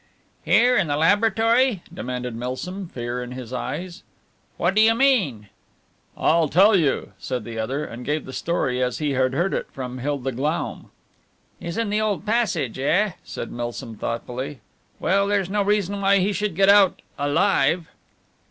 "Here 0.43 0.75
in 0.77 0.87
the 0.87 0.97
laboratory?" 0.97 1.83
demanded 1.93 2.33
Milsom, 2.35 2.87
fear 2.87 3.21
in 3.21 3.33
his 3.33 3.53
eyes. 3.53 4.01
"What 4.57 4.73
do 4.73 4.81
you 4.81 4.95
mean?" 4.95 5.49
"I'll 6.17 6.49
tell 6.49 6.75
you," 6.75 7.11
said 7.19 7.43
the 7.43 7.59
other, 7.59 7.85
and 7.85 8.03
gave 8.03 8.25
the 8.25 8.33
story 8.33 8.81
as 8.81 8.97
he 8.97 9.11
had 9.11 9.33
heard 9.35 9.53
it 9.53 9.67
from 9.71 9.99
Hilda 9.99 10.31
Glaum. 10.31 10.89
"He's 11.59 11.77
in 11.77 11.91
the 11.91 12.01
old 12.01 12.25
passage, 12.25 12.79
eh?" 12.79 13.11
said 13.23 13.51
Milsom, 13.51 13.95
thoughtfully, 13.95 14.59
"well 14.99 15.27
there's 15.27 15.51
no 15.51 15.61
reason 15.61 16.01
why 16.01 16.17
he 16.17 16.33
should 16.33 16.55
get 16.55 16.67
out 16.67 17.03
alive." 17.19 17.87